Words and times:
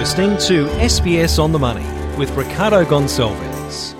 listening 0.00 0.30
to 0.38 0.64
SBS 0.78 1.38
on 1.38 1.52
the 1.52 1.58
Money 1.58 1.84
with 2.16 2.30
Ricardo 2.30 2.86
Gonçalves. 2.86 3.94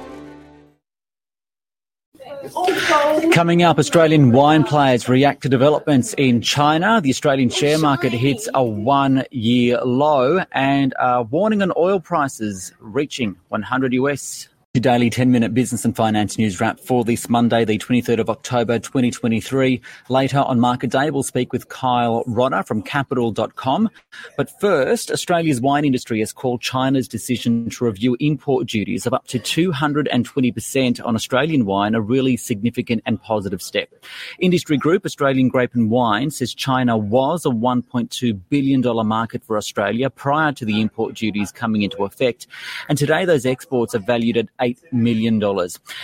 Coming 3.35 3.63
up, 3.63 3.79
Australian 3.79 4.33
wine 4.33 4.65
players 4.65 5.11
react 5.11 5.43
to 5.43 5.51
developments 5.51 6.15
in 6.17 6.41
China. 6.41 7.03
The 7.03 7.11
Australian 7.11 7.51
share 7.51 7.77
market 7.79 8.13
hits 8.15 8.49
a 8.55 8.65
one 8.65 9.25
year 9.31 9.79
low 9.85 10.43
and 10.53 10.95
a 10.99 11.23
warning 11.23 11.61
on 11.61 11.71
oil 11.77 12.01
prices 12.01 12.73
reaching 12.81 13.37
100 13.49 13.93
US 13.93 14.49
your 14.75 14.83
daily 14.83 15.11
10 15.11 15.33
minute 15.33 15.53
business 15.53 15.85
and 15.85 15.97
finance 15.97 16.39
news 16.39 16.61
wrap 16.61 16.79
for 16.79 17.03
this 17.03 17.29
Monday, 17.29 17.65
the 17.65 17.77
23rd 17.77 18.21
of 18.21 18.31
October 18.31 18.79
2023. 18.79 19.81
Later 20.09 20.39
on 20.39 20.61
Market 20.61 20.93
Day, 20.93 21.11
we'll 21.11 21.25
speak 21.25 21.53
with 21.53 21.69
Kyle 21.69 22.23
Rodda 22.29 22.65
from 22.65 22.81
capital.com. 22.81 23.91
But 24.37 24.49
first, 24.61 25.11
Australia's 25.11 25.61
wine 25.61 25.85
industry 25.85 26.21
has 26.21 26.33
called 26.33 26.61
China's 26.61 27.09
decision 27.09 27.69
to 27.71 27.85
review 27.85 28.17
import 28.21 28.69
duties 28.69 29.09
of 29.09 29.13
up 29.13 29.27
to 29.27 29.41
220% 29.41 31.05
on 31.05 31.17
Australian 31.17 31.67
wine 31.67 31.97
a 31.97 32.01
really 32.01 32.37
significant 32.37 33.03
and 33.07 33.21
positive 33.21 33.61
step. 33.61 33.93
Industry 34.39 34.77
group 34.77 35.05
Australian 35.05 35.49
Grape 35.49 35.75
and 35.75 35.91
Wine 35.91 36.31
says 36.31 36.55
China 36.55 36.97
was 36.97 37.45
a 37.45 37.49
$1.2 37.49 38.41
billion 38.49 38.83
market 39.05 39.43
for 39.43 39.57
Australia 39.57 40.09
prior 40.11 40.53
to 40.53 40.65
the 40.65 40.81
import 40.81 41.15
duties 41.15 41.51
coming 41.51 41.83
into 41.83 42.05
effect. 42.05 42.47
And 42.89 42.97
today, 42.97 43.25
those 43.25 43.45
exports 43.45 43.97
are 43.97 43.99
valued 43.99 44.37
at 44.37 44.47
$8 44.61 44.79
million. 44.93 45.43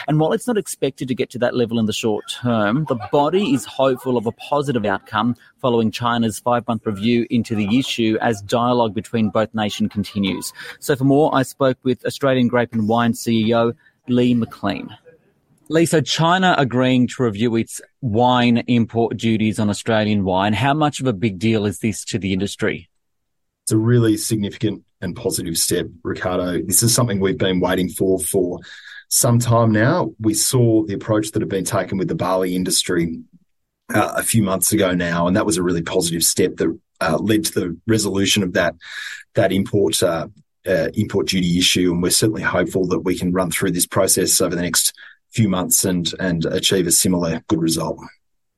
And 0.08 0.20
while 0.20 0.32
it's 0.32 0.46
not 0.46 0.56
expected 0.56 1.08
to 1.08 1.14
get 1.14 1.30
to 1.30 1.38
that 1.38 1.54
level 1.54 1.78
in 1.78 1.86
the 1.86 1.92
short 1.92 2.24
term, 2.42 2.84
the 2.88 2.98
body 3.12 3.54
is 3.54 3.64
hopeful 3.64 4.16
of 4.16 4.26
a 4.26 4.32
positive 4.32 4.84
outcome 4.84 5.36
following 5.60 5.90
China's 5.90 6.38
five 6.38 6.66
month 6.66 6.86
review 6.86 7.26
into 7.30 7.54
the 7.54 7.78
issue 7.78 8.18
as 8.20 8.42
dialogue 8.42 8.94
between 8.94 9.30
both 9.30 9.54
nations 9.54 9.92
continues. 9.92 10.52
So, 10.80 10.96
for 10.96 11.04
more, 11.04 11.34
I 11.34 11.42
spoke 11.42 11.78
with 11.82 12.04
Australian 12.04 12.48
Grape 12.48 12.72
and 12.72 12.88
Wine 12.88 13.12
CEO 13.12 13.74
Lee 14.08 14.34
McLean. 14.34 14.96
Lee, 15.68 15.84
so 15.84 16.00
China 16.00 16.54
agreeing 16.58 17.08
to 17.08 17.24
review 17.24 17.56
its 17.56 17.80
wine 18.00 18.58
import 18.68 19.16
duties 19.16 19.58
on 19.58 19.68
Australian 19.68 20.24
wine. 20.24 20.52
How 20.52 20.74
much 20.74 21.00
of 21.00 21.06
a 21.08 21.12
big 21.12 21.40
deal 21.40 21.66
is 21.66 21.80
this 21.80 22.04
to 22.04 22.18
the 22.18 22.32
industry? 22.32 22.88
It's 23.66 23.72
a 23.72 23.78
really 23.78 24.16
significant 24.16 24.84
and 25.00 25.16
positive 25.16 25.58
step, 25.58 25.88
Ricardo. 26.04 26.62
This 26.62 26.84
is 26.84 26.94
something 26.94 27.18
we've 27.18 27.36
been 27.36 27.58
waiting 27.58 27.88
for 27.88 28.20
for 28.20 28.60
some 29.08 29.40
time 29.40 29.72
now. 29.72 30.12
We 30.20 30.34
saw 30.34 30.84
the 30.84 30.94
approach 30.94 31.32
that 31.32 31.42
had 31.42 31.48
been 31.48 31.64
taken 31.64 31.98
with 31.98 32.06
the 32.06 32.14
barley 32.14 32.54
industry 32.54 33.18
uh, 33.92 34.12
a 34.14 34.22
few 34.22 34.44
months 34.44 34.72
ago 34.72 34.94
now, 34.94 35.26
and 35.26 35.36
that 35.36 35.46
was 35.46 35.56
a 35.56 35.64
really 35.64 35.82
positive 35.82 36.22
step 36.22 36.58
that 36.58 36.78
uh, 37.00 37.18
led 37.18 37.46
to 37.46 37.54
the 37.54 37.76
resolution 37.88 38.44
of 38.44 38.52
that 38.52 38.76
that 39.34 39.50
import 39.50 40.00
uh, 40.00 40.28
uh 40.64 40.90
import 40.94 41.26
duty 41.26 41.58
issue. 41.58 41.90
And 41.90 42.00
we're 42.00 42.10
certainly 42.10 42.42
hopeful 42.42 42.86
that 42.86 43.00
we 43.00 43.18
can 43.18 43.32
run 43.32 43.50
through 43.50 43.72
this 43.72 43.86
process 43.86 44.40
over 44.40 44.54
the 44.54 44.62
next 44.62 44.92
few 45.32 45.48
months 45.48 45.84
and 45.84 46.08
and 46.20 46.44
achieve 46.44 46.86
a 46.86 46.92
similar 46.92 47.42
good 47.48 47.60
result. 47.60 47.98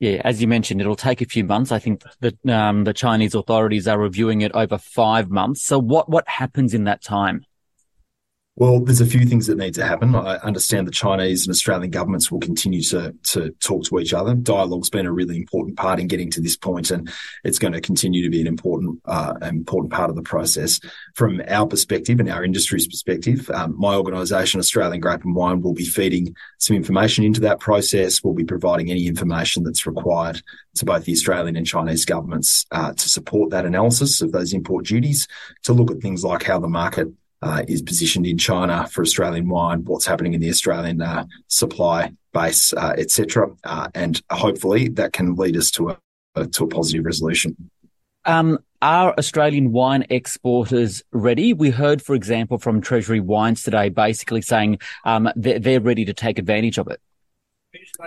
Yeah, 0.00 0.22
as 0.24 0.40
you 0.40 0.46
mentioned, 0.46 0.80
it'll 0.80 0.94
take 0.94 1.20
a 1.20 1.26
few 1.26 1.42
months. 1.42 1.72
I 1.72 1.80
think 1.80 2.04
that 2.20 2.46
um, 2.48 2.84
the 2.84 2.92
Chinese 2.92 3.34
authorities 3.34 3.88
are 3.88 3.98
reviewing 3.98 4.42
it 4.42 4.52
over 4.52 4.78
five 4.78 5.28
months. 5.28 5.62
So, 5.62 5.78
what 5.78 6.08
what 6.08 6.28
happens 6.28 6.72
in 6.72 6.84
that 6.84 7.02
time? 7.02 7.44
Well, 8.60 8.80
there's 8.80 9.00
a 9.00 9.06
few 9.06 9.24
things 9.24 9.46
that 9.46 9.56
need 9.56 9.74
to 9.74 9.86
happen. 9.86 10.16
I 10.16 10.34
understand 10.38 10.88
the 10.88 10.92
Chinese 10.92 11.46
and 11.46 11.54
Australian 11.54 11.92
governments 11.92 12.28
will 12.28 12.40
continue 12.40 12.82
to, 12.82 13.14
to 13.28 13.50
talk 13.60 13.84
to 13.84 14.00
each 14.00 14.12
other. 14.12 14.34
Dialogue's 14.34 14.90
been 14.90 15.06
a 15.06 15.12
really 15.12 15.36
important 15.36 15.76
part 15.76 16.00
in 16.00 16.08
getting 16.08 16.28
to 16.32 16.40
this 16.40 16.56
point, 16.56 16.90
and 16.90 17.08
it's 17.44 17.60
going 17.60 17.72
to 17.72 17.80
continue 17.80 18.20
to 18.24 18.30
be 18.30 18.40
an 18.40 18.48
important 18.48 19.00
uh, 19.04 19.34
important 19.42 19.92
part 19.92 20.10
of 20.10 20.16
the 20.16 20.22
process. 20.22 20.80
From 21.14 21.40
our 21.46 21.68
perspective 21.68 22.18
and 22.18 22.28
our 22.28 22.42
industry's 22.42 22.88
perspective, 22.88 23.48
um, 23.50 23.76
my 23.78 23.94
organisation, 23.94 24.58
Australian 24.58 24.98
Grape 24.98 25.22
and 25.22 25.36
Wine, 25.36 25.62
will 25.62 25.74
be 25.74 25.84
feeding 25.84 26.34
some 26.58 26.76
information 26.76 27.22
into 27.22 27.40
that 27.42 27.60
process. 27.60 28.24
We'll 28.24 28.34
be 28.34 28.42
providing 28.42 28.90
any 28.90 29.06
information 29.06 29.62
that's 29.62 29.86
required 29.86 30.42
to 30.78 30.84
both 30.84 31.04
the 31.04 31.12
Australian 31.12 31.54
and 31.54 31.64
Chinese 31.64 32.04
governments 32.04 32.66
uh, 32.72 32.92
to 32.92 33.08
support 33.08 33.50
that 33.50 33.66
analysis 33.66 34.20
of 34.20 34.32
those 34.32 34.52
import 34.52 34.84
duties, 34.84 35.28
to 35.62 35.72
look 35.72 35.92
at 35.92 35.98
things 35.98 36.24
like 36.24 36.42
how 36.42 36.58
the 36.58 36.66
market 36.66 37.06
uh, 37.42 37.62
is 37.68 37.82
positioned 37.82 38.26
in 38.26 38.38
China 38.38 38.86
for 38.88 39.02
Australian 39.02 39.48
wine, 39.48 39.84
what's 39.84 40.06
happening 40.06 40.34
in 40.34 40.40
the 40.40 40.48
Australian 40.48 41.00
uh, 41.00 41.24
supply 41.48 42.12
base, 42.32 42.72
uh, 42.72 42.94
etc., 42.98 43.48
uh, 43.64 43.88
and 43.94 44.22
hopefully 44.30 44.88
that 44.88 45.12
can 45.12 45.34
lead 45.34 45.56
us 45.56 45.70
to 45.72 45.90
a, 45.90 45.98
a 46.34 46.46
to 46.46 46.64
a 46.64 46.68
positive 46.68 47.04
resolution. 47.04 47.70
Um, 48.24 48.58
are 48.82 49.14
Australian 49.18 49.72
wine 49.72 50.06
exporters 50.10 51.02
ready? 51.12 51.52
We 51.52 51.70
heard, 51.70 52.02
for 52.02 52.14
example, 52.14 52.58
from 52.58 52.80
Treasury 52.80 53.20
Wines 53.20 53.62
today, 53.62 53.88
basically 53.88 54.42
saying 54.42 54.78
um, 55.04 55.30
they're, 55.34 55.58
they're 55.58 55.80
ready 55.80 56.04
to 56.04 56.14
take 56.14 56.38
advantage 56.38 56.78
of 56.78 56.88
it. 56.88 57.00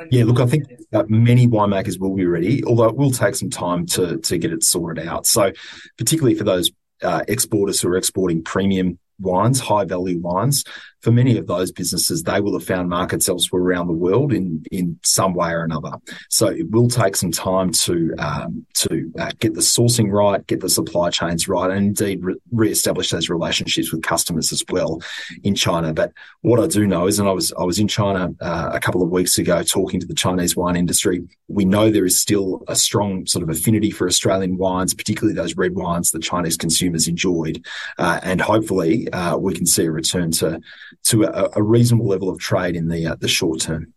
Yeah, 0.10 0.24
look, 0.26 0.40
I 0.40 0.46
think 0.46 0.66
many 1.08 1.48
winemakers 1.48 2.00
will 2.00 2.16
be 2.16 2.26
ready, 2.26 2.64
although 2.64 2.90
it 2.90 2.96
will 2.96 3.12
take 3.12 3.36
some 3.36 3.50
time 3.50 3.86
to 3.88 4.18
to 4.18 4.38
get 4.38 4.52
it 4.52 4.64
sorted 4.64 5.06
out. 5.06 5.26
So, 5.26 5.52
particularly 5.98 6.36
for 6.36 6.44
those 6.44 6.72
uh, 7.02 7.24
exporters 7.28 7.82
who 7.82 7.90
are 7.90 7.98
exporting 7.98 8.44
premium 8.44 9.00
wines, 9.22 9.60
high 9.60 9.86
value 9.86 10.20
wines, 10.20 10.64
for 11.02 11.12
many 11.12 11.38
of 11.38 11.48
those 11.48 11.72
businesses, 11.72 12.24
they 12.24 12.40
will 12.40 12.54
have 12.54 12.66
found 12.66 12.90
markets 12.90 13.28
elsewhere 13.28 13.62
around 13.62 13.88
the 13.88 13.94
world 13.94 14.32
in 14.32 14.64
in 14.72 15.00
some 15.04 15.34
way 15.34 15.52
or 15.52 15.64
another. 15.64 15.92
So 16.30 16.48
it 16.48 16.70
will 16.70 16.88
take 16.88 17.16
some 17.16 17.32
time 17.32 17.72
to 17.72 18.14
um, 18.20 18.66
to 18.76 19.12
uh, 19.20 19.32
get 19.40 19.56
the 19.56 19.62
sourcing 19.62 20.12
right, 20.12 20.46
get 20.46 20.62
the 20.62 20.70
supply 20.70 21.10
chains 21.10 21.48
right, 21.48 21.72
and 21.72 21.88
indeed 21.88 22.24
re- 22.24 22.36
re-establish 22.52 23.10
those 23.10 23.30
relationships 23.30 23.92
with 23.92 24.04
customers 24.04 24.52
as 24.52 24.64
well 24.70 25.02
in 25.44 25.56
China. 25.56 25.94
But 25.94 26.14
what 26.42 26.60
I 26.60 26.68
do 26.68 26.86
know 26.86 27.08
is, 27.08 27.20
and 27.20 27.28
I 27.28 27.32
was 27.32 27.52
I 27.54 27.64
was 27.64 27.80
in 27.80 27.88
China 27.88 28.30
uh, 28.40 28.70
a 28.74 28.80
couple 28.80 29.02
of 29.02 29.10
weeks 29.10 29.38
ago 29.38 29.64
talking 29.64 30.00
to 30.00 30.08
the 30.08 30.14
Chinese 30.14 30.56
wine 30.56 30.76
industry. 30.76 31.28
We 31.48 31.66
know 31.66 31.90
there 31.90 32.06
is 32.06 32.22
still 32.22 32.64
a 32.68 32.76
strong 32.76 33.26
sort 33.26 33.44
of 33.44 33.50
affinity 33.50 33.90
for 33.90 34.08
Australian 34.08 34.58
wines, 34.58 34.94
particularly 34.94 35.36
those 35.36 35.58
red 35.58 35.76
wines 35.76 36.12
that 36.12 36.22
Chinese 36.22 36.58
consumers 36.58 37.08
enjoyed, 37.08 37.66
uh, 37.98 38.20
and 38.22 38.40
hopefully 38.40 39.12
uh, 39.12 39.36
we 39.38 39.56
can 39.56 39.66
see 39.66 39.86
a 39.86 39.92
return 39.92 40.32
to 40.32 40.62
to 41.04 41.24
a, 41.24 41.50
a 41.56 41.64
reasonable 41.64 42.08
level 42.08 42.30
of 42.30 42.40
trade 42.40 42.76
in 42.76 42.88
the 42.88 43.08
uh, 43.08 43.16
the 43.16 43.28
short 43.28 43.62
term. 43.62 43.94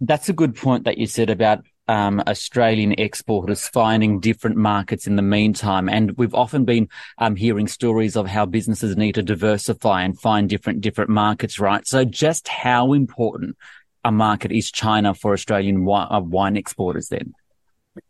That's 0.00 0.28
a 0.28 0.32
good 0.32 0.56
point 0.56 0.84
that 0.84 0.98
you 0.98 1.06
said 1.06 1.30
about 1.30 1.64
um, 1.88 2.22
Australian 2.26 2.92
exporters 2.92 3.68
finding 3.68 4.20
different 4.20 4.56
markets 4.56 5.06
in 5.06 5.16
the 5.16 5.22
meantime. 5.22 5.88
And 5.88 6.12
we've 6.16 6.34
often 6.34 6.64
been 6.64 6.88
um, 7.18 7.36
hearing 7.36 7.68
stories 7.68 8.16
of 8.16 8.26
how 8.26 8.46
businesses 8.46 8.96
need 8.96 9.14
to 9.16 9.22
diversify 9.22 10.02
and 10.02 10.18
find 10.18 10.48
different 10.48 10.80
different 10.80 11.10
markets, 11.10 11.58
right? 11.58 11.86
So 11.86 12.04
just 12.04 12.48
how 12.48 12.92
important 12.92 13.56
a 14.04 14.12
market 14.12 14.52
is 14.52 14.70
China 14.70 15.14
for 15.14 15.32
Australian 15.32 15.84
wine, 15.84 16.08
uh, 16.10 16.20
wine 16.20 16.56
exporters 16.56 17.08
then? 17.08 17.34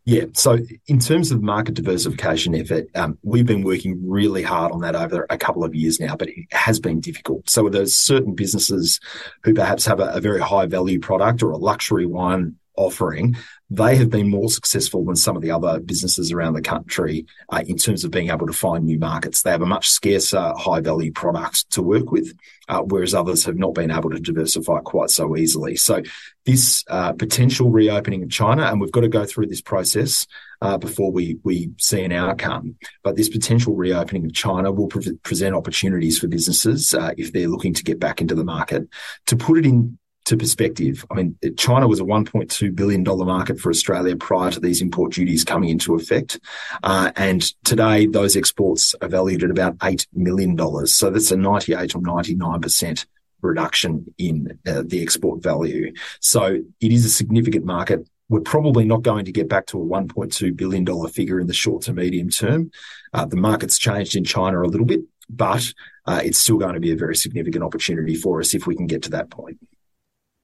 Yeah. 0.04 0.26
So 0.34 0.58
in 0.86 0.98
terms 0.98 1.30
of 1.30 1.42
market 1.42 1.74
diversification 1.74 2.54
effort, 2.54 2.86
um, 2.94 3.18
we've 3.22 3.46
been 3.46 3.62
working 3.62 4.00
really 4.08 4.42
hard 4.42 4.72
on 4.72 4.80
that 4.80 4.94
over 4.94 5.26
a 5.28 5.38
couple 5.38 5.64
of 5.64 5.74
years 5.74 5.98
now, 5.98 6.16
but 6.16 6.28
it 6.28 6.52
has 6.52 6.78
been 6.78 7.00
difficult. 7.00 7.48
So 7.50 7.68
there's 7.68 7.94
certain 7.94 8.34
businesses 8.34 9.00
who 9.42 9.54
perhaps 9.54 9.84
have 9.86 10.00
a, 10.00 10.10
a 10.10 10.20
very 10.20 10.40
high 10.40 10.66
value 10.66 11.00
product 11.00 11.42
or 11.42 11.50
a 11.50 11.56
luxury 11.56 12.06
wine 12.06 12.56
offering 12.76 13.36
they 13.74 13.96
have 13.96 14.10
been 14.10 14.28
more 14.28 14.50
successful 14.50 15.02
than 15.02 15.16
some 15.16 15.34
of 15.34 15.40
the 15.40 15.50
other 15.50 15.80
businesses 15.80 16.30
around 16.30 16.52
the 16.52 16.60
country 16.60 17.24
uh, 17.48 17.62
in 17.66 17.76
terms 17.78 18.04
of 18.04 18.10
being 18.10 18.28
able 18.28 18.46
to 18.46 18.52
find 18.52 18.84
new 18.84 18.98
markets. 18.98 19.42
They 19.42 19.50
have 19.50 19.62
a 19.62 19.66
much 19.66 19.88
scarcer, 19.88 20.52
high 20.58 20.80
value 20.80 21.10
product 21.10 21.70
to 21.70 21.82
work 21.82 22.12
with, 22.12 22.36
uh, 22.68 22.82
whereas 22.82 23.14
others 23.14 23.46
have 23.46 23.56
not 23.56 23.74
been 23.74 23.90
able 23.90 24.10
to 24.10 24.20
diversify 24.20 24.80
quite 24.80 25.08
so 25.08 25.36
easily. 25.38 25.76
So 25.76 26.02
this 26.44 26.84
uh, 26.88 27.14
potential 27.14 27.70
reopening 27.70 28.22
of 28.22 28.30
China, 28.30 28.64
and 28.64 28.78
we've 28.78 28.92
got 28.92 29.02
to 29.02 29.08
go 29.08 29.24
through 29.24 29.46
this 29.46 29.62
process 29.62 30.26
uh, 30.60 30.76
before 30.76 31.10
we 31.10 31.38
we 31.42 31.70
see 31.78 32.02
an 32.04 32.12
outcome. 32.12 32.76
But 33.02 33.16
this 33.16 33.30
potential 33.30 33.74
reopening 33.74 34.26
of 34.26 34.34
China 34.34 34.70
will 34.70 34.88
pre- 34.88 35.16
present 35.22 35.56
opportunities 35.56 36.18
for 36.18 36.28
businesses 36.28 36.92
uh, 36.92 37.12
if 37.16 37.32
they're 37.32 37.48
looking 37.48 37.74
to 37.74 37.84
get 37.84 37.98
back 37.98 38.20
into 38.20 38.34
the 38.34 38.44
market. 38.44 38.88
To 39.26 39.36
put 39.36 39.58
it 39.58 39.66
in 39.66 39.98
to 40.32 40.38
perspective, 40.38 41.04
I 41.10 41.14
mean, 41.14 41.38
China 41.58 41.86
was 41.86 42.00
a 42.00 42.04
$1.2 42.04 42.74
billion 42.74 43.04
market 43.04 43.60
for 43.60 43.70
Australia 43.70 44.16
prior 44.16 44.50
to 44.50 44.60
these 44.60 44.80
import 44.80 45.12
duties 45.12 45.44
coming 45.44 45.68
into 45.68 45.94
effect. 45.94 46.40
Uh, 46.82 47.12
and 47.16 47.42
today, 47.64 48.06
those 48.06 48.34
exports 48.34 48.94
are 49.02 49.08
valued 49.08 49.44
at 49.44 49.50
about 49.50 49.76
$8 49.78 50.06
million. 50.14 50.56
So 50.86 51.10
that's 51.10 51.30
a 51.30 51.36
98 51.36 51.94
or 51.94 52.00
99% 52.00 53.06
reduction 53.42 54.14
in 54.16 54.58
uh, 54.66 54.82
the 54.86 55.02
export 55.02 55.42
value. 55.42 55.92
So 56.20 56.62
it 56.80 56.92
is 56.92 57.04
a 57.04 57.10
significant 57.10 57.66
market. 57.66 58.08
We're 58.30 58.40
probably 58.40 58.86
not 58.86 59.02
going 59.02 59.26
to 59.26 59.32
get 59.32 59.50
back 59.50 59.66
to 59.66 59.82
a 59.82 59.84
$1.2 59.84 60.56
billion 60.56 61.08
figure 61.08 61.40
in 61.40 61.46
the 61.46 61.52
short 61.52 61.82
to 61.82 61.92
medium 61.92 62.30
term. 62.30 62.70
Uh, 63.12 63.26
the 63.26 63.36
market's 63.36 63.76
changed 63.76 64.16
in 64.16 64.24
China 64.24 64.62
a 64.62 64.64
little 64.64 64.86
bit, 64.86 65.00
but 65.28 65.74
uh, 66.06 66.22
it's 66.24 66.38
still 66.38 66.56
going 66.56 66.74
to 66.74 66.80
be 66.80 66.92
a 66.92 66.96
very 66.96 67.16
significant 67.16 67.62
opportunity 67.62 68.14
for 68.14 68.40
us 68.40 68.54
if 68.54 68.66
we 68.66 68.74
can 68.74 68.86
get 68.86 69.02
to 69.02 69.10
that 69.10 69.28
point. 69.28 69.58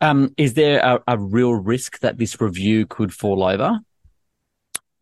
Um, 0.00 0.32
is 0.36 0.54
there 0.54 0.80
a, 0.80 1.02
a, 1.08 1.18
real 1.18 1.52
risk 1.52 2.00
that 2.00 2.18
this 2.18 2.40
review 2.40 2.86
could 2.86 3.12
fall 3.12 3.42
over? 3.42 3.80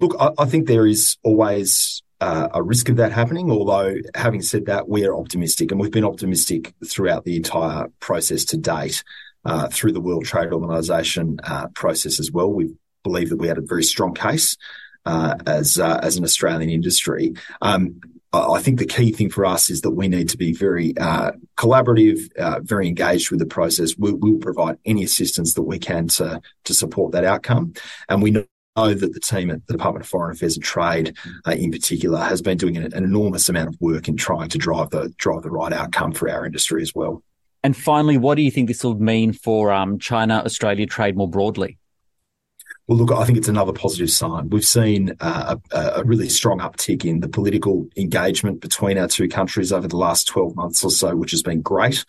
Look, 0.01 0.17
I, 0.19 0.31
I 0.39 0.47
think 0.47 0.67
there 0.67 0.87
is 0.87 1.19
always 1.23 2.03
uh, 2.21 2.49
a 2.55 2.63
risk 2.63 2.89
of 2.89 2.97
that 2.97 3.13
happening. 3.13 3.51
Although, 3.51 3.97
having 4.15 4.43
said 4.43 4.67
that, 4.67 4.89
we 4.89 5.05
are 5.05 5.15
optimistic, 5.15 5.71
and 5.71 5.81
we've 5.81 5.91
been 5.91 6.05
optimistic 6.05 6.75
throughout 6.87 7.25
the 7.25 7.37
entire 7.37 7.89
process 8.01 8.45
to 8.47 8.57
date. 8.57 9.03
Uh, 9.45 9.69
through 9.69 9.93
the 9.93 10.01
World 10.01 10.25
Trade 10.25 10.53
Organization 10.53 11.39
uh, 11.45 11.69
process 11.69 12.19
as 12.19 12.33
well, 12.33 12.53
we 12.53 12.75
believe 13.05 13.31
that 13.31 13.37
we 13.37 13.47
had 13.47 13.59
a 13.59 13.63
very 13.63 13.85
strong 13.85 14.13
case 14.13 14.57
uh, 15.05 15.37
as 15.47 15.79
uh, 15.79 16.01
as 16.03 16.17
an 16.17 16.25
Australian 16.25 16.69
industry. 16.69 17.35
Um, 17.63 18.01
I 18.51 18.61
think 18.61 18.79
the 18.79 18.87
key 18.87 19.13
thing 19.13 19.31
for 19.31 19.45
us 19.45 19.71
is 19.71 19.83
that 19.83 19.93
we 19.93 20.09
need 20.09 20.29
to 20.31 20.37
be 20.37 20.53
very 20.53 20.97
uh, 20.99 21.33
collaborative, 21.57 22.35
uh, 22.37 22.61
very 22.63 22.89
engaged 22.89 23.31
with 23.31 23.41
the 23.41 23.47
process. 23.47 23.97
We, 23.99 24.13
will 24.13 24.39
provide 24.39 24.79
any 24.85 25.05
assistance 25.05 25.55
that 25.55 25.63
we 25.63 25.79
can 25.79 26.09
to 26.09 26.41
to 26.65 26.75
support 26.75 27.13
that 27.13 27.25
outcome, 27.25 27.75
and 28.09 28.23
we 28.23 28.31
know 28.31 28.45
that 28.77 29.13
the 29.13 29.21
team 29.21 29.51
at 29.51 29.67
the 29.67 29.73
Department 29.73 30.05
of 30.05 30.09
Foreign 30.09 30.35
Affairs 30.35 30.57
and 30.57 30.65
Trade, 30.65 31.17
uh, 31.47 31.53
in 31.53 31.71
particular, 31.71 32.19
has 32.19 32.43
been 32.43 32.59
doing 32.59 32.77
an, 32.77 32.93
an, 32.93 33.05
enormous 33.05 33.49
amount 33.49 33.69
of 33.69 33.81
work 33.81 34.09
in 34.09 34.17
trying 34.17 34.49
to 34.51 34.59
drive 34.59 34.91
the 34.91 35.09
drive 35.17 35.43
the 35.43 35.51
right 35.51 35.73
outcome 35.73 36.13
for 36.13 36.29
our 36.29 36.45
industry 36.45 36.83
as 36.83 36.95
well. 36.95 37.23
And 37.63 37.77
finally, 37.77 38.19
what 38.19 38.37
do 38.37 38.43
you 38.43 38.51
think 38.51 38.69
this 38.69 38.85
will 38.85 38.95
mean 38.95 39.33
for 39.33 39.73
um, 39.73 39.99
China 39.99 40.43
Australia 40.45 40.87
trade 40.87 41.17
more 41.17 41.29
broadly? 41.29 41.79
Well, 42.89 42.99
look, 42.99 43.11
I 43.11 43.25
think 43.25 43.37
it's 43.37 43.49
another 43.49 43.73
positive 43.73 44.11
sign. 44.11 44.49
We've 44.49 44.65
seen 44.65 45.17
uh, 45.19 45.57
a, 45.73 45.79
a, 45.97 46.05
really 46.05 46.29
strong 46.29 46.61
uptick 46.61 47.05
in 47.05 47.19
the 47.19 47.29
political 47.29 47.89
engagement 47.97 48.61
between 48.61 48.97
our 48.97 49.09
two 49.09 49.29
countries 49.29 49.73
over 49.73 49.89
the 49.89 49.97
last 49.97 50.29
12 50.29 50.55
months 50.55 50.85
or 50.85 50.93
so, 50.93 51.17
which 51.17 51.33
has 51.33 51.43
been 51.43 51.63
great. 51.63 52.05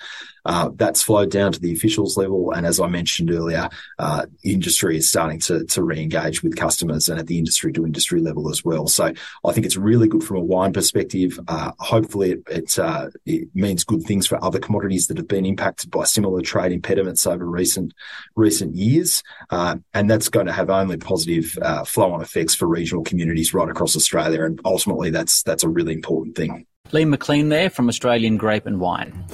Uh, 0.48 0.70
that's 0.76 1.04
flowed 1.04 1.30
down 1.30 1.52
to 1.52 1.60
the 1.60 1.74
officials 1.74 2.16
level. 2.16 2.52
And 2.54 2.66
as 2.66 2.80
I 2.80 2.88
mentioned 2.88 3.30
earlier, 3.30 3.70
uh, 4.00 4.26
industry 4.44 4.96
is 4.96 5.10
starting 5.10 5.40
to, 5.42 5.66
to 5.66 5.84
re-engage 5.84 6.42
with 6.42 6.56
customers 6.56 7.10
and 7.10 7.20
at 7.20 7.28
the 7.28 7.38
industry 7.38 7.74
to 7.74 7.86
industry 7.86 8.22
level 8.22 8.50
as 8.50 8.64
well. 8.64 8.88
So 8.88 9.12
I 9.46 9.52
think 9.52 9.66
it's 9.66 9.76
really 9.76 10.08
good 10.08 10.24
from 10.24 10.38
a 10.38 10.44
wine 10.44 10.72
perspective. 10.72 11.38
Uh, 11.50 11.74
hopefully 11.80 12.32
it, 12.32 12.44
it, 12.50 12.80
uh, 12.80 13.10
it, 13.26 13.50
means 13.54 13.84
good 13.84 14.04
things 14.04 14.26
for 14.26 14.42
other 14.44 14.60
commodities 14.60 15.08
that 15.08 15.18
have 15.18 15.28
been 15.28 15.46
impacted 15.46 15.92
by 15.92 16.06
similar 16.06 16.42
trade 16.42 16.72
impediments 16.72 17.28
over 17.28 17.46
recent, 17.46 17.94
recent 18.36 18.74
years. 18.76 19.24
Uh, 19.50 19.76
and 19.94 20.10
that's 20.10 20.30
going 20.30 20.46
to 20.46 20.54
have 20.54 20.70
only 20.70 20.96
positive 20.96 21.58
flow 21.86 22.14
on 22.14 22.22
effects 22.22 22.56
for 22.56 22.68
regional 22.68 23.04
communities 23.04 23.54
right 23.54 23.68
across 23.68 23.98
Australia. 23.98 24.46
And 24.46 24.62
ultimately 24.64 25.10
that's, 25.10 25.44
that's 25.44 25.64
a 25.64 25.70
really 25.70 25.94
important 25.94 26.36
thing. 26.36 26.66
Lee 26.94 27.04
McLean 27.04 27.50
there 27.50 27.70
from 27.70 27.90
Australian 27.90 28.38
Grape 28.38 28.66
and 28.66 28.80
Wine. 28.80 29.26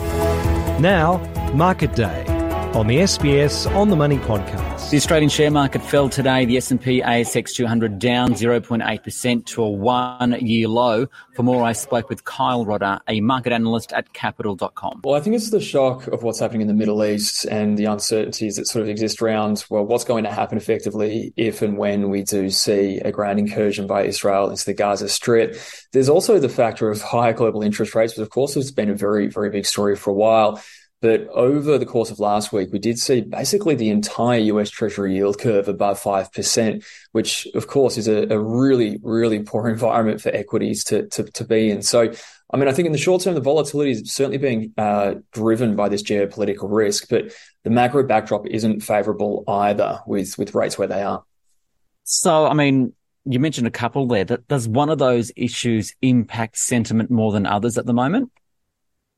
Now, 0.80 1.20
Market 1.54 1.96
Day 1.96 2.33
on 2.74 2.88
the 2.88 2.98
SBS 2.98 3.72
On 3.76 3.90
the 3.90 3.96
Money 3.96 4.18
podcast. 4.18 4.90
The 4.90 4.98
Australian 4.98 5.30
share 5.30 5.52
market 5.52 5.84
fell 5.84 6.10
today. 6.10 6.46
The 6.46 6.58
S&P 6.58 7.04
ASX 7.04 7.54
200 7.54 8.00
down 8.00 8.34
0.8% 8.34 9.46
to 9.46 9.64
a 9.64 9.70
one-year 9.70 10.68
low. 10.68 11.06
For 11.36 11.44
more, 11.44 11.64
I 11.64 11.74
spoke 11.74 12.10
with 12.10 12.24
Kyle 12.24 12.66
Rodda, 12.66 13.00
a 13.08 13.22
market 13.22 13.54
analyst 13.54 13.94
at 13.94 14.14
Capital.com. 14.14 15.02
Well, 15.04 15.14
I 15.14 15.20
think 15.20 15.36
it's 15.36 15.52
the 15.52 15.62
shock 15.62 16.08
of 16.08 16.24
what's 16.24 16.40
happening 16.40 16.62
in 16.62 16.68
the 16.68 16.74
Middle 16.74 17.06
East 17.06 17.46
and 17.46 17.78
the 17.78 17.86
uncertainties 17.86 18.56
that 18.56 18.66
sort 18.66 18.82
of 18.82 18.90
exist 18.90 19.22
around, 19.22 19.64
well, 19.70 19.86
what's 19.86 20.04
going 20.04 20.24
to 20.24 20.32
happen 20.32 20.58
effectively 20.58 21.32
if 21.38 21.62
and 21.62 21.78
when 21.78 22.10
we 22.10 22.24
do 22.24 22.50
see 22.50 22.98
a 23.06 23.12
ground 23.12 23.38
incursion 23.38 23.86
by 23.86 24.06
Israel 24.06 24.50
into 24.50 24.66
the 24.66 24.74
Gaza 24.74 25.10
Strip. 25.10 25.58
There's 25.92 26.10
also 26.10 26.40
the 26.40 26.50
factor 26.50 26.90
of 26.90 27.04
higher 27.04 27.34
global 27.34 27.62
interest 27.62 27.94
rates, 27.94 28.18
which 28.18 28.24
of 28.24 28.32
course 28.32 28.56
has 28.56 28.72
been 28.72 28.90
a 28.90 28.96
very, 28.96 29.28
very 29.28 29.52
big 29.52 29.68
story 29.68 29.96
for 29.96 30.10
a 30.10 30.16
while. 30.16 30.60
But 31.04 31.28
over 31.28 31.78
the 31.78 31.86
course 31.86 32.12
of 32.12 32.22
last 32.22 32.54
week, 32.54 32.70
we 32.72 32.80
did 32.80 32.98
see 32.98 33.20
basically 33.20 33.76
the 33.76 33.90
entire 33.90 34.40
US 34.40 34.70
Treasury 34.70 35.16
yield 35.16 35.38
curve 35.38 35.68
above 35.68 36.02
5%, 36.02 36.86
which 37.12 37.46
of 37.56 37.68
course 37.68 37.98
is 37.98 38.08
a, 38.08 38.26
a 38.30 38.40
really, 38.40 39.02
really 39.04 39.40
poor 39.40 39.68
environment 39.70 40.22
for 40.22 40.30
equities 40.30 40.86
to, 40.86 41.06
to, 41.10 41.24
to, 41.26 41.44
be 41.44 41.70
in. 41.70 41.82
So, 41.82 42.10
I 42.54 42.56
mean, 42.56 42.70
I 42.70 42.72
think 42.72 42.86
in 42.86 42.94
the 42.94 42.98
short 42.98 43.22
term, 43.22 43.36
the 43.36 43.42
volatility 43.42 43.92
is 43.92 44.14
certainly 44.14 44.38
being 44.38 44.72
uh, 44.78 45.16
driven 45.34 45.76
by 45.76 45.90
this 45.90 46.04
geopolitical 46.04 46.72
risk, 46.72 47.10
but 47.10 47.34
the 47.64 47.70
macro 47.70 48.04
backdrop 48.04 48.48
isn't 48.48 48.80
favorable 48.80 49.44
either 49.46 50.00
with, 50.08 50.38
with 50.38 50.56
rates 50.56 50.78
where 50.78 50.88
they 50.88 51.04
are. 51.04 51.22
So, 52.06 52.46
I 52.46 52.54
mean, 52.54 52.94
you 53.26 53.42
mentioned 53.42 53.68
a 53.68 53.72
couple 53.72 54.08
there. 54.08 54.24
Does 54.24 54.70
one 54.70 54.90
of 54.90 55.00
those 55.00 55.34
issues 55.36 55.94
impact 56.02 56.58
sentiment 56.58 57.12
more 57.12 57.34
than 57.34 57.46
others 57.46 57.78
at 57.78 57.86
the 57.86 57.94
moment? 57.94 58.32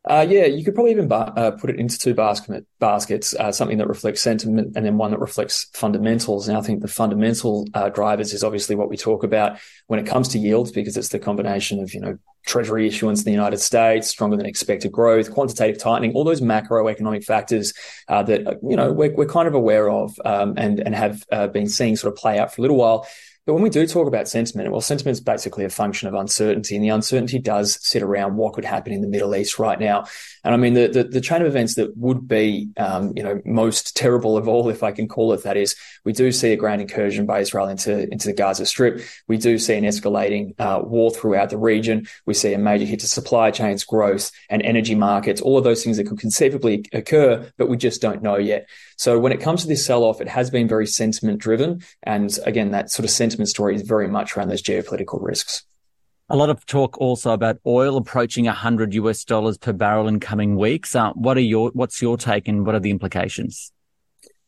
Uh, 0.07 0.25
yeah, 0.29 0.45
you 0.45 0.63
could 0.63 0.75
probably 0.75 0.91
even 0.91 1.11
uh, 1.11 1.51
put 1.51 1.71
it 1.71 1.79
into 1.79 1.97
two 1.97 2.13
basket, 2.13 2.65
baskets, 2.79 3.33
uh, 3.35 3.51
something 3.51 3.79
that 3.79 3.87
reflects 3.87 4.21
sentiment 4.21 4.73
and 4.75 4.85
then 4.85 4.97
one 4.97 5.09
that 5.09 5.19
reflects 5.19 5.67
fundamentals. 5.73 6.47
And 6.47 6.55
I 6.55 6.61
think 6.61 6.81
the 6.81 6.87
fundamental 6.87 7.67
uh, 7.73 7.89
drivers 7.89 8.31
is 8.31 8.43
obviously 8.43 8.75
what 8.75 8.87
we 8.87 8.97
talk 8.97 9.23
about 9.23 9.57
when 9.87 9.99
it 9.99 10.05
comes 10.05 10.27
to 10.29 10.37
yields, 10.37 10.71
because 10.71 10.95
it's 10.95 11.09
the 11.09 11.17
combination 11.17 11.79
of, 11.79 11.93
you 11.95 12.01
know, 12.01 12.19
treasury 12.45 12.87
issuance 12.87 13.21
in 13.21 13.25
the 13.25 13.31
United 13.31 13.57
States, 13.57 14.07
stronger 14.07 14.37
than 14.37 14.45
expected 14.45 14.91
growth, 14.91 15.31
quantitative 15.31 15.81
tightening, 15.81 16.13
all 16.13 16.23
those 16.23 16.41
macroeconomic 16.41 17.23
factors 17.23 17.73
uh, 18.07 18.21
that, 18.21 18.45
uh, 18.45 18.53
you 18.61 18.75
know, 18.75 18.93
we're, 18.93 19.11
we're 19.15 19.25
kind 19.25 19.47
of 19.47 19.55
aware 19.55 19.89
of 19.89 20.13
um, 20.23 20.53
and, 20.55 20.79
and 20.79 20.93
have 20.93 21.25
been 21.51 21.67
seeing 21.67 21.95
sort 21.95 22.13
of 22.13 22.19
play 22.19 22.37
out 22.37 22.53
for 22.53 22.61
a 22.61 22.63
little 22.63 22.77
while. 22.77 23.07
But 23.45 23.53
when 23.53 23.61
we 23.61 23.69
do 23.69 23.85
talk 23.85 24.07
about 24.07 24.27
sentiment, 24.27 24.71
well, 24.71 24.81
sentiment 24.81 25.13
is 25.13 25.21
basically 25.21 25.65
a 25.65 25.69
function 25.69 26.07
of 26.07 26.15
uncertainty, 26.15 26.75
and 26.75 26.83
the 26.83 26.89
uncertainty 26.89 27.37
does 27.37 27.77
sit 27.85 28.01
around 28.01 28.37
what 28.37 28.53
could 28.53 28.65
happen 28.65 28.91
in 28.91 29.01
the 29.01 29.07
Middle 29.07 29.35
East 29.35 29.59
right 29.59 29.79
now. 29.79 30.05
And 30.43 30.55
I 30.55 30.57
mean, 30.57 30.73
the 30.73 30.87
the, 30.87 31.03
the 31.03 31.21
chain 31.21 31.41
of 31.41 31.47
events 31.47 31.75
that 31.75 31.95
would 31.95 32.27
be, 32.27 32.69
um, 32.77 33.13
you 33.15 33.21
know, 33.21 33.39
most 33.45 33.95
terrible 33.95 34.35
of 34.35 34.47
all, 34.47 34.67
if 34.69 34.81
I 34.81 34.91
can 34.91 35.07
call 35.07 35.31
it 35.33 35.43
that, 35.43 35.57
is 35.57 35.75
we 36.03 36.11
do 36.11 36.31
see 36.31 36.53
a 36.53 36.57
ground 36.57 36.81
incursion 36.81 37.27
by 37.27 37.39
Israel 37.41 37.67
into 37.67 38.11
into 38.11 38.27
the 38.27 38.33
Gaza 38.33 38.65
Strip. 38.65 39.01
We 39.27 39.37
do 39.37 39.59
see 39.59 39.75
an 39.75 39.83
escalating 39.83 40.59
uh, 40.59 40.81
war 40.83 41.11
throughout 41.11 41.51
the 41.51 41.59
region. 41.59 42.07
We 42.25 42.33
see 42.33 42.53
a 42.53 42.57
major 42.57 42.85
hit 42.85 43.01
to 43.01 43.07
supply 43.07 43.51
chains, 43.51 43.83
growth, 43.83 44.31
and 44.49 44.63
energy 44.63 44.95
markets. 44.95 45.39
All 45.39 45.59
of 45.59 45.63
those 45.63 45.83
things 45.83 45.97
that 45.97 46.07
could 46.07 46.19
conceivably 46.19 46.85
occur, 46.93 47.51
but 47.59 47.69
we 47.69 47.77
just 47.77 48.01
don't 48.01 48.23
know 48.23 48.37
yet. 48.37 48.67
So 48.97 49.19
when 49.19 49.33
it 49.33 49.41
comes 49.41 49.61
to 49.61 49.67
this 49.67 49.85
sell 49.85 50.03
off, 50.03 50.19
it 50.19 50.29
has 50.29 50.49
been 50.49 50.67
very 50.67 50.87
sentiment 50.87 51.37
driven, 51.37 51.83
and 52.01 52.35
again, 52.43 52.71
that 52.71 52.89
sort 52.89 53.03
of 53.03 53.11
sentiment 53.11 53.34
story 53.43 53.75
is 53.75 53.81
very 53.81 54.07
much 54.07 54.35
around 54.37 54.49
those 54.49 54.61
geopolitical 54.61 55.21
risks. 55.21 55.63
A 56.29 56.35
lot 56.35 56.49
of 56.49 56.65
talk 56.65 56.97
also 56.99 57.33
about 57.33 57.57
oil 57.67 57.97
approaching 57.97 58.45
100 58.45 58.93
US 58.95 59.23
dollars 59.25 59.57
per 59.57 59.73
barrel 59.73 60.07
in 60.07 60.19
coming 60.19 60.55
weeks. 60.55 60.95
Uh, 60.95 61.11
what 61.13 61.37
are 61.37 61.41
your 61.41 61.71
what's 61.71 62.01
your 62.01 62.17
take 62.17 62.47
and 62.47 62.65
what 62.65 62.73
are 62.73 62.79
the 62.79 62.89
implications? 62.89 63.71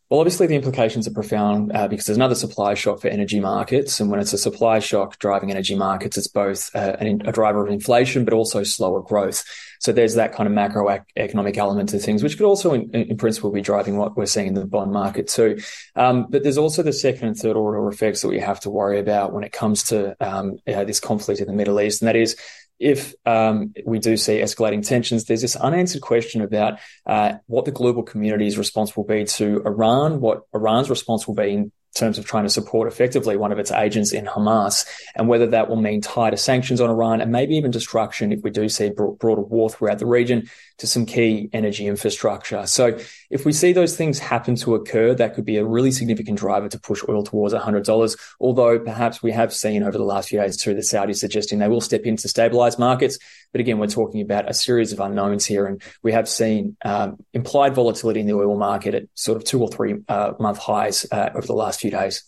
Well, 0.09 0.21
obviously, 0.21 0.47
the 0.47 0.55
implications 0.55 1.05
are 1.05 1.11
profound 1.11 1.75
uh, 1.75 1.89
because 1.89 2.05
there's 2.05 2.17
another 2.17 2.35
supply 2.35 2.75
shock 2.75 3.01
for 3.01 3.09
energy 3.09 3.41
markets. 3.41 3.99
And 3.99 4.09
when 4.09 4.21
it's 4.21 4.31
a 4.31 4.37
supply 4.37 4.79
shock 4.79 5.19
driving 5.19 5.51
energy 5.51 5.75
markets, 5.75 6.17
it's 6.17 6.29
both 6.29 6.73
uh, 6.73 6.95
a 6.99 7.31
driver 7.33 7.65
of 7.65 7.73
inflation, 7.73 8.23
but 8.23 8.33
also 8.33 8.63
slower 8.63 9.01
growth. 9.01 9.43
So 9.79 9.91
there's 9.91 10.15
that 10.15 10.33
kind 10.33 10.47
of 10.47 10.55
macroeconomic 10.55 11.57
element 11.57 11.89
to 11.89 11.99
things, 11.99 12.23
which 12.23 12.37
could 12.37 12.45
also, 12.45 12.73
in, 12.73 12.89
in 12.91 13.17
principle, 13.17 13.51
be 13.51 13.59
driving 13.59 13.97
what 13.97 14.15
we're 14.15 14.27
seeing 14.27 14.47
in 14.47 14.53
the 14.53 14.65
bond 14.65 14.93
market 14.93 15.27
too. 15.27 15.59
Um, 15.97 16.27
but 16.29 16.41
there's 16.41 16.57
also 16.57 16.83
the 16.83 16.93
second 16.93 17.27
and 17.27 17.37
third 17.37 17.57
order 17.57 17.85
effects 17.89 18.21
that 18.21 18.29
we 18.29 18.39
have 18.39 18.61
to 18.61 18.69
worry 18.69 18.99
about 18.99 19.33
when 19.33 19.43
it 19.43 19.51
comes 19.51 19.83
to 19.85 20.15
um, 20.25 20.57
uh, 20.65 20.85
this 20.85 21.01
conflict 21.01 21.41
in 21.41 21.47
the 21.47 21.53
Middle 21.53 21.81
East. 21.81 22.01
And 22.01 22.07
that 22.07 22.15
is 22.15 22.37
if 22.79 23.15
um, 23.25 23.73
we 23.85 23.99
do 23.99 24.17
see 24.17 24.39
escalating 24.39 24.85
tensions, 24.85 25.25
there's 25.25 25.41
this 25.41 25.55
unanswered 25.55 26.01
question 26.01 26.41
about 26.41 26.79
uh, 27.05 27.35
what 27.47 27.65
the 27.65 27.71
global 27.71 28.03
community's 28.03 28.57
response 28.57 28.95
will 28.95 29.03
be 29.03 29.25
to 29.25 29.61
Iran, 29.65 30.19
what 30.19 30.43
Iran's 30.53 30.89
response 30.89 31.27
will 31.27 31.35
be 31.35 31.51
in 31.51 31.71
terms 31.97 32.17
of 32.17 32.25
trying 32.25 32.43
to 32.43 32.49
support 32.49 32.87
effectively 32.87 33.37
one 33.37 33.51
of 33.51 33.59
its 33.59 33.71
agents 33.71 34.13
in 34.13 34.25
Hamas, 34.25 34.85
and 35.15 35.27
whether 35.27 35.47
that 35.47 35.69
will 35.69 35.75
mean 35.75 36.01
tighter 36.01 36.37
sanctions 36.37 36.79
on 36.81 36.89
Iran 36.89 37.21
and 37.21 37.31
maybe 37.31 37.55
even 37.55 37.71
destruction 37.71 38.31
if 38.31 38.41
we 38.43 38.51
do 38.51 38.69
see 38.69 38.89
broader 38.89 39.41
war 39.41 39.69
throughout 39.69 39.99
the 39.99 40.05
region 40.05 40.49
to 40.77 40.87
some 40.87 41.05
key 41.05 41.49
energy 41.53 41.87
infrastructure. 41.87 42.65
So 42.67 42.97
if 43.29 43.45
we 43.45 43.51
see 43.51 43.73
those 43.73 43.97
things 43.97 44.19
happen 44.19 44.55
to 44.57 44.75
occur, 44.75 45.15
that 45.15 45.33
could 45.33 45.45
be 45.45 45.57
a 45.57 45.65
really 45.65 45.91
significant 45.91 46.37
driver 46.37 46.69
to 46.69 46.79
push 46.79 47.01
oil 47.09 47.23
towards 47.23 47.53
$100. 47.53 48.17
Although 48.39 48.79
perhaps 48.79 49.23
we 49.23 49.31
have 49.31 49.53
seen 49.53 49.83
over 49.83 49.97
the 49.97 50.03
last 50.03 50.29
few 50.29 50.39
days 50.39 50.57
too 50.57 50.73
the 50.73 50.81
Saudis 50.81 51.17
suggesting 51.17 51.59
they 51.59 51.67
will 51.67 51.81
step 51.81 52.03
in 52.03 52.15
to 52.17 52.27
stabilize 52.27 52.77
markets. 52.77 53.17
But 53.51 53.61
again, 53.61 53.79
we're 53.79 53.87
talking 53.87 54.21
about 54.21 54.49
a 54.49 54.53
series 54.53 54.91
of 54.91 54.99
unknowns 54.99 55.45
here, 55.45 55.65
and 55.65 55.81
we 56.03 56.11
have 56.11 56.27
seen 56.27 56.75
um, 56.83 57.17
implied 57.33 57.73
volatility 57.73 58.19
in 58.19 58.27
the 58.27 58.33
oil 58.33 58.57
market 58.57 58.93
at 58.93 59.03
sort 59.15 59.37
of 59.37 59.45
two 59.45 59.61
or 59.61 59.69
three 59.69 59.95
uh, 60.07 60.33
month 60.39 60.57
highs 60.57 61.05
uh, 61.11 61.29
over 61.33 61.47
the 61.47 61.53
last 61.53 61.79
few 61.79 61.86
days. 61.89 62.23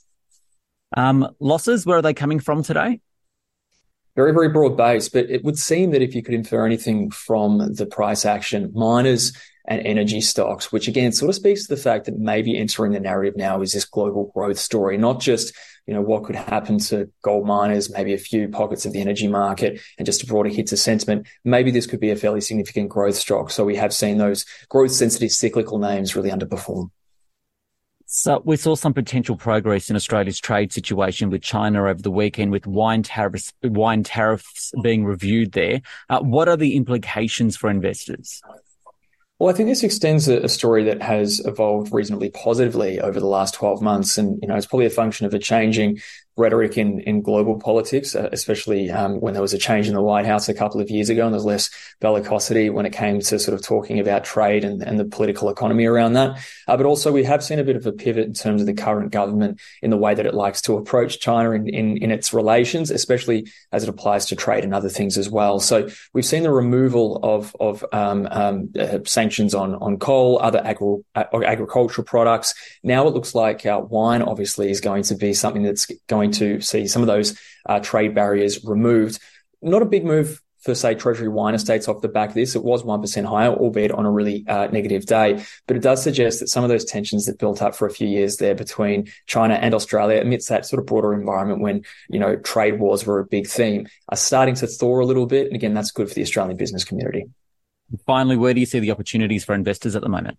Um, 0.95 1.29
losses, 1.39 1.85
where 1.85 1.99
are 1.99 2.01
they 2.01 2.13
coming 2.13 2.39
from 2.39 2.63
today? 2.63 2.99
very, 4.19 4.33
very 4.33 4.49
broad 4.49 4.75
base, 4.75 5.07
but 5.07 5.29
it 5.29 5.45
would 5.45 5.57
seem 5.57 5.91
that 5.91 6.01
if 6.01 6.13
you 6.13 6.21
could 6.21 6.33
infer 6.33 6.65
anything 6.65 7.09
from 7.09 7.73
the 7.73 7.85
price 7.85 8.25
action, 8.25 8.69
miners 8.75 9.31
and 9.65 9.79
energy 9.87 10.19
stocks, 10.19 10.73
which 10.73 10.89
again 10.89 11.13
sort 11.13 11.29
of 11.29 11.35
speaks 11.35 11.65
to 11.65 11.73
the 11.73 11.81
fact 11.81 12.03
that 12.03 12.19
maybe 12.19 12.57
entering 12.57 12.91
the 12.91 12.99
narrative 12.99 13.37
now 13.37 13.61
is 13.61 13.71
this 13.71 13.85
global 13.85 14.29
growth 14.35 14.59
story, 14.59 14.97
not 14.97 15.21
just, 15.21 15.55
you 15.87 15.93
know, 15.93 16.01
what 16.01 16.25
could 16.25 16.35
happen 16.35 16.79
to 16.79 17.09
gold 17.21 17.47
miners, 17.47 17.89
maybe 17.89 18.13
a 18.13 18.17
few 18.17 18.49
pockets 18.49 18.85
of 18.85 18.91
the 18.91 18.99
energy 18.99 19.29
market 19.29 19.79
and 19.97 20.05
just 20.05 20.23
a 20.23 20.25
broader 20.25 20.49
hit 20.49 20.67
to 20.67 20.75
sentiment. 20.75 21.25
Maybe 21.45 21.71
this 21.71 21.87
could 21.87 22.01
be 22.01 22.11
a 22.11 22.17
fairly 22.17 22.41
significant 22.41 22.89
growth 22.89 23.15
stock. 23.15 23.51
So 23.51 23.63
we 23.63 23.77
have 23.77 23.93
seen 23.93 24.17
those 24.17 24.45
growth 24.67 24.91
sensitive 24.91 25.31
cyclical 25.31 25.79
names 25.79 26.13
really 26.13 26.29
underperform. 26.31 26.89
So 28.11 28.41
we 28.43 28.57
saw 28.57 28.73
some 28.73 28.95
potential 28.95 29.35
progress 29.35 29.91
in 29.91 29.95
Australia's 29.95 30.39
trade 30.39 30.73
situation 30.73 31.29
with 31.29 31.43
China 31.43 31.87
over 31.87 32.01
the 32.01 32.09
weekend, 32.09 32.51
with 32.51 32.65
wine 32.65 33.03
tariffs, 33.03 33.53
wine 33.61 34.01
tariffs 34.01 34.71
being 34.81 35.05
reviewed 35.05 35.51
there. 35.51 35.83
Uh, 36.09 36.19
what 36.19 36.49
are 36.49 36.57
the 36.57 36.75
implications 36.75 37.55
for 37.55 37.69
investors? 37.69 38.41
Well, 39.37 39.53
I 39.53 39.55
think 39.55 39.69
this 39.69 39.83
extends 39.83 40.27
a, 40.27 40.49
story 40.49 40.85
that 40.85 41.03
has 41.03 41.39
evolved 41.45 41.93
reasonably 41.93 42.31
positively 42.31 42.99
over 42.99 43.19
the 43.19 43.27
last 43.27 43.53
12 43.53 43.79
months. 43.79 44.17
And, 44.17 44.39
you 44.41 44.47
know, 44.47 44.55
it's 44.55 44.65
probably 44.65 44.87
a 44.87 44.89
function 44.89 45.27
of 45.27 45.35
a 45.35 45.39
changing 45.39 45.99
rhetoric 46.39 46.77
in, 46.77 47.01
in 47.01 47.21
global 47.21 47.59
politics, 47.59 48.15
uh, 48.15 48.29
especially 48.31 48.89
um, 48.89 49.19
when 49.19 49.33
there 49.33 49.41
was 49.41 49.53
a 49.53 49.57
change 49.57 49.87
in 49.87 49.93
the 49.93 50.01
White 50.01 50.25
House 50.25 50.49
a 50.49 50.53
couple 50.53 50.81
of 50.81 50.89
years 50.89 51.09
ago 51.09 51.25
and 51.25 51.33
there's 51.33 51.45
less 51.45 51.69
bellicosity 52.01 52.71
when 52.71 52.85
it 52.85 52.93
came 52.93 53.19
to 53.19 53.37
sort 53.37 53.53
of 53.53 53.63
talking 53.63 53.99
about 53.99 54.23
trade 54.23 54.63
and, 54.63 54.81
and 54.81 54.99
the 54.99 55.05
political 55.05 55.49
economy 55.49 55.85
around 55.85 56.13
that. 56.13 56.39
Uh, 56.67 56.77
but 56.77 56.85
also 56.85 57.11
we 57.11 57.23
have 57.23 57.43
seen 57.43 57.59
a 57.59 57.63
bit 57.63 57.75
of 57.75 57.85
a 57.85 57.91
pivot 57.91 58.25
in 58.25 58.33
terms 58.33 58.61
of 58.61 58.67
the 58.67 58.73
current 58.73 59.11
government 59.11 59.59
in 59.81 59.89
the 59.89 59.97
way 59.97 60.15
that 60.15 60.25
it 60.25 60.33
likes 60.33 60.61
to 60.61 60.77
approach 60.77 61.19
China 61.19 61.51
in, 61.51 61.67
in, 61.67 61.97
in 61.97 62.11
its 62.11 62.33
relations, 62.33 62.89
especially 62.89 63.47
as 63.71 63.83
it 63.83 63.89
applies 63.89 64.25
to 64.25 64.35
trade 64.35 64.63
and 64.63 64.73
other 64.73 64.89
things 64.89 65.17
as 65.17 65.29
well. 65.29 65.59
So 65.59 65.89
we've 66.13 66.25
seen 66.25 66.43
the 66.43 66.51
removal 66.51 67.19
of, 67.23 67.55
of 67.59 67.83
um, 67.91 68.27
um, 68.31 68.71
uh, 68.79 68.99
sanctions 69.05 69.53
on, 69.53 69.75
on 69.75 69.97
coal, 69.97 70.39
other 70.41 70.61
agri- 70.63 71.03
uh, 71.15 71.25
agricultural 71.33 72.05
products. 72.05 72.53
Now 72.83 73.07
it 73.07 73.13
looks 73.13 73.35
like 73.35 73.65
uh, 73.65 73.81
wine 73.87 74.21
obviously 74.21 74.69
is 74.71 74.81
going 74.81 75.03
to 75.03 75.15
be 75.15 75.33
something 75.33 75.63
that's 75.63 75.87
going 76.07 76.28
going 76.29 76.59
to 76.59 76.61
see 76.61 76.87
some 76.87 77.01
of 77.01 77.07
those 77.07 77.39
uh, 77.65 77.79
trade 77.79 78.15
barriers 78.15 78.63
removed. 78.63 79.19
Not 79.61 79.81
a 79.81 79.85
big 79.85 80.05
move 80.05 80.41
for, 80.61 80.75
say, 80.75 80.93
Treasury 80.93 81.29
wine 81.29 81.55
estates 81.55 81.87
off 81.87 82.01
the 82.01 82.09
back 82.09 82.29
of 82.29 82.35
this. 82.35 82.55
It 82.55 82.63
was 82.63 82.83
1% 82.83 83.25
higher, 83.25 83.49
albeit 83.49 83.91
on 83.91 84.05
a 84.05 84.11
really 84.11 84.45
uh, 84.47 84.67
negative 84.67 85.05
day. 85.05 85.43
But 85.67 85.77
it 85.77 85.83
does 85.83 86.03
suggest 86.03 86.41
that 86.41 86.49
some 86.49 86.63
of 86.63 86.69
those 86.69 86.83
tensions 86.83 87.25
that 87.25 87.39
built 87.39 87.61
up 87.61 87.75
for 87.75 87.87
a 87.87 87.91
few 87.91 88.07
years 88.07 88.37
there 88.37 88.55
between 88.55 89.09
China 89.25 89.53
and 89.53 89.73
Australia 89.73 90.21
amidst 90.21 90.49
that 90.49 90.65
sort 90.65 90.81
of 90.81 90.85
broader 90.85 91.13
environment 91.13 91.61
when, 91.61 91.85
you 92.09 92.19
know, 92.19 92.35
trade 92.35 92.79
wars 92.79 93.05
were 93.05 93.19
a 93.19 93.25
big 93.25 93.47
theme 93.47 93.87
are 94.09 94.17
starting 94.17 94.55
to 94.55 94.67
thaw 94.67 95.01
a 95.01 95.03
little 95.03 95.27
bit. 95.27 95.47
And 95.47 95.55
again, 95.55 95.73
that's 95.73 95.91
good 95.91 96.09
for 96.09 96.13
the 96.13 96.23
Australian 96.23 96.57
business 96.57 96.83
community. 96.83 97.25
Finally, 98.05 98.37
where 98.37 98.53
do 98.53 98.59
you 98.59 98.65
see 98.65 98.79
the 98.79 98.91
opportunities 98.91 99.45
for 99.45 99.55
investors 99.55 99.95
at 99.95 100.01
the 100.01 100.09
moment? 100.09 100.37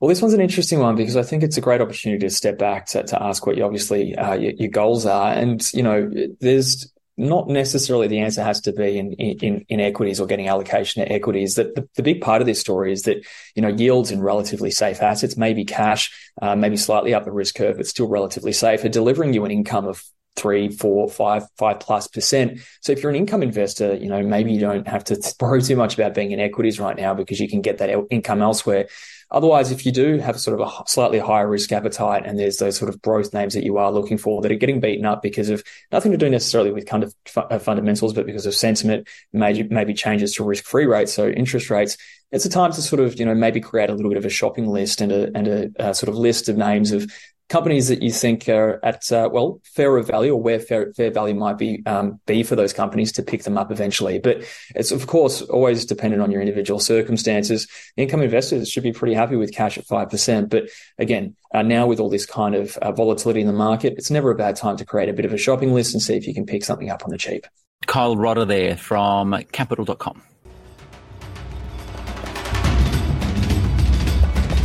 Well, 0.00 0.08
this 0.08 0.20
one's 0.20 0.34
an 0.34 0.40
interesting 0.40 0.80
one 0.80 0.96
because 0.96 1.16
I 1.16 1.22
think 1.22 1.42
it's 1.42 1.56
a 1.56 1.62
great 1.62 1.80
opportunity 1.80 2.26
to 2.26 2.30
step 2.30 2.58
back 2.58 2.86
to, 2.86 3.04
to 3.04 3.22
ask 3.22 3.46
what 3.46 3.56
you 3.56 3.64
obviously 3.64 4.14
uh, 4.14 4.34
your, 4.34 4.52
your, 4.52 4.70
goals 4.70 5.06
are, 5.06 5.32
and 5.32 5.66
you 5.72 5.82
know, 5.82 6.10
there's 6.40 6.92
not 7.16 7.48
necessarily 7.48 8.08
the 8.08 8.18
answer 8.18 8.42
has 8.42 8.60
to 8.62 8.72
be 8.72 8.98
in 8.98 9.12
in, 9.12 9.64
in 9.68 9.80
equities 9.80 10.18
or 10.18 10.26
getting 10.26 10.48
allocation 10.48 11.04
to 11.04 11.12
equities. 11.12 11.54
That 11.54 11.74
the, 11.74 11.88
the, 11.94 12.02
big 12.02 12.20
part 12.20 12.42
of 12.42 12.46
this 12.46 12.60
story 12.60 12.92
is 12.92 13.02
that 13.02 13.24
you 13.54 13.62
know 13.62 13.68
yields 13.68 14.10
in 14.10 14.20
relatively 14.20 14.70
safe 14.70 15.00
assets, 15.00 15.36
maybe 15.36 15.64
cash, 15.64 16.10
uh, 16.42 16.56
maybe 16.56 16.76
slightly 16.76 17.14
up 17.14 17.24
the 17.24 17.32
risk 17.32 17.54
curve, 17.54 17.76
but 17.76 17.86
still 17.86 18.08
relatively 18.08 18.52
safe, 18.52 18.84
are 18.84 18.88
delivering 18.88 19.32
you 19.32 19.44
an 19.44 19.52
income 19.52 19.86
of 19.86 20.02
three, 20.36 20.68
four, 20.68 21.08
five, 21.08 21.44
five 21.56 21.78
plus 21.80 22.08
percent. 22.08 22.60
So 22.80 22.92
if 22.92 23.02
you're 23.02 23.10
an 23.10 23.16
income 23.16 23.42
investor, 23.42 23.94
you 23.94 24.08
know, 24.08 24.22
maybe 24.22 24.52
you 24.52 24.60
don't 24.60 24.86
have 24.88 25.04
to 25.04 25.34
worry 25.40 25.62
too 25.62 25.76
much 25.76 25.94
about 25.94 26.14
being 26.14 26.32
in 26.32 26.40
equities 26.40 26.80
right 26.80 26.96
now 26.96 27.14
because 27.14 27.38
you 27.38 27.48
can 27.48 27.60
get 27.60 27.78
that 27.78 27.90
income 28.10 28.42
elsewhere. 28.42 28.88
Otherwise, 29.30 29.70
if 29.70 29.84
you 29.84 29.92
do 29.92 30.18
have 30.18 30.38
sort 30.40 30.60
of 30.60 30.66
a 30.66 30.88
slightly 30.88 31.18
higher 31.18 31.48
risk 31.48 31.72
appetite 31.72 32.24
and 32.24 32.38
there's 32.38 32.58
those 32.58 32.76
sort 32.76 32.88
of 32.88 33.00
growth 33.02 33.32
names 33.32 33.54
that 33.54 33.64
you 33.64 33.78
are 33.78 33.92
looking 33.92 34.18
for 34.18 34.42
that 34.42 34.52
are 34.52 34.56
getting 34.56 34.80
beaten 34.80 35.04
up 35.04 35.22
because 35.22 35.48
of 35.48 35.62
nothing 35.92 36.12
to 36.12 36.18
do 36.18 36.30
necessarily 36.30 36.70
with 36.70 36.86
kind 36.86 37.02
of 37.02 37.14
uh, 37.36 37.58
fundamentals, 37.58 38.12
but 38.12 38.26
because 38.26 38.46
of 38.46 38.54
sentiment, 38.54 39.08
maybe, 39.32 39.62
maybe 39.64 39.94
changes 39.94 40.34
to 40.34 40.44
risk 40.44 40.64
free 40.64 40.86
rates, 40.86 41.12
so 41.12 41.28
interest 41.28 41.70
rates, 41.70 41.96
it's 42.32 42.44
a 42.44 42.50
time 42.50 42.72
to 42.72 42.82
sort 42.82 43.00
of, 43.00 43.18
you 43.18 43.24
know, 43.24 43.34
maybe 43.34 43.60
create 43.60 43.90
a 43.90 43.94
little 43.94 44.10
bit 44.10 44.18
of 44.18 44.24
a 44.24 44.30
shopping 44.30 44.66
list 44.66 45.00
and 45.00 45.12
a, 45.12 45.30
and 45.36 45.46
a, 45.46 45.70
a 45.78 45.94
sort 45.94 46.08
of 46.08 46.16
list 46.16 46.48
of 46.48 46.56
names 46.56 46.90
of 46.90 47.10
companies 47.48 47.88
that 47.88 48.02
you 48.02 48.10
think 48.10 48.48
are 48.48 48.80
at 48.84 49.10
uh, 49.12 49.28
well 49.32 49.60
fairer 49.64 50.02
value 50.02 50.32
or 50.32 50.42
where 50.42 50.58
fair, 50.58 50.92
fair 50.94 51.10
value 51.10 51.34
might 51.34 51.58
be 51.58 51.82
um, 51.86 52.20
be 52.26 52.42
for 52.42 52.56
those 52.56 52.72
companies 52.72 53.12
to 53.12 53.22
pick 53.22 53.42
them 53.42 53.58
up 53.58 53.70
eventually. 53.70 54.18
But 54.18 54.44
it's 54.74 54.90
of 54.90 55.06
course 55.06 55.42
always 55.42 55.84
dependent 55.84 56.22
on 56.22 56.30
your 56.30 56.40
individual 56.40 56.80
circumstances. 56.80 57.68
Income 57.96 58.22
investors 58.22 58.68
should 58.68 58.82
be 58.82 58.92
pretty 58.92 59.14
happy 59.14 59.36
with 59.36 59.52
cash 59.52 59.78
at 59.78 59.86
five 59.86 60.10
percent. 60.10 60.50
But 60.50 60.64
again, 60.98 61.36
uh, 61.52 61.62
now 61.62 61.86
with 61.86 62.00
all 62.00 62.10
this 62.10 62.26
kind 62.26 62.54
of 62.54 62.76
uh, 62.78 62.92
volatility 62.92 63.40
in 63.40 63.46
the 63.46 63.52
market, 63.52 63.94
it's 63.96 64.10
never 64.10 64.30
a 64.30 64.36
bad 64.36 64.56
time 64.56 64.76
to 64.78 64.84
create 64.84 65.08
a 65.08 65.12
bit 65.12 65.24
of 65.24 65.32
a 65.32 65.38
shopping 65.38 65.72
list 65.74 65.94
and 65.94 66.02
see 66.02 66.16
if 66.16 66.26
you 66.26 66.34
can 66.34 66.46
pick 66.46 66.64
something 66.64 66.90
up 66.90 67.04
on 67.04 67.10
the 67.10 67.18
cheap. 67.18 67.46
Kyle 67.86 68.16
Rodda 68.16 68.46
there 68.46 68.76
from 68.76 69.42
Capital.com. 69.52 70.22